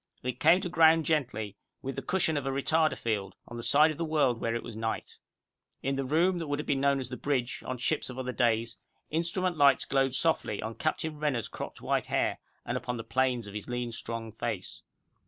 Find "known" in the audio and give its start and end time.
6.81-6.99